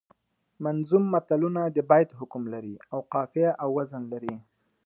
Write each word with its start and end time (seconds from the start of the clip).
منظوم 0.63 1.03
متلونه 1.13 1.61
د 1.75 1.77
بیت 1.89 2.09
حکم 2.19 2.43
لري 2.53 2.73
او 2.91 2.99
قافیه 3.13 3.49
او 3.61 3.69
وزن 3.77 4.03
لري 4.13 4.35